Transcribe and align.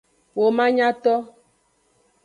Womanyato. 0.37 1.13